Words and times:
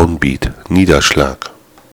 Downbeat, 0.00 0.50
Niederschlag. 0.70 1.49